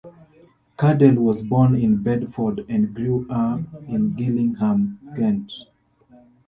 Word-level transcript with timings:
Caddel 0.79 1.23
was 1.23 1.43
born 1.43 1.75
in 1.75 2.01
Bedford 2.01 2.65
and 2.67 2.91
grew 2.91 3.27
up 3.29 3.61
in 3.87 4.13
Gillingham, 4.13 4.99
Kent. 5.15 5.51